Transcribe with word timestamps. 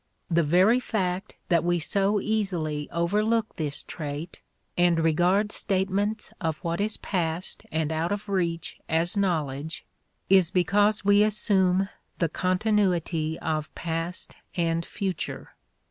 The 0.31 0.41
very 0.41 0.79
fact 0.79 1.35
that 1.49 1.63
we 1.63 1.77
so 1.77 2.19
easily 2.19 2.89
overlook 2.91 3.57
this 3.57 3.83
trait, 3.83 4.41
and 4.75 4.99
regard 4.99 5.51
statements 5.51 6.33
of 6.41 6.57
what 6.63 6.81
is 6.81 6.97
past 6.97 7.67
and 7.71 7.91
out 7.91 8.11
of 8.11 8.27
reach 8.27 8.77
as 8.89 9.15
knowledge 9.15 9.85
is 10.27 10.49
because 10.49 11.05
we 11.05 11.21
assume 11.21 11.87
the 12.17 12.29
continuity 12.29 13.37
of 13.41 13.71
past 13.75 14.35
and 14.55 14.83
future. 14.83 15.49